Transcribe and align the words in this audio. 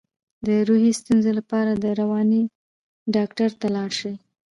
د 0.45 0.47
روحي 0.67 0.91
ستونزو 0.99 1.31
لپاره 1.39 1.71
د 1.73 1.85
رواني 2.01 2.41
ډاکټر 3.15 3.49
ته 3.59 3.67
لاړ 3.75 3.89
شئ 3.99 4.15